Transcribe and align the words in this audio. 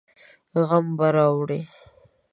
غم 0.67 0.85
به 0.97 1.07
راوړي. 1.15 1.59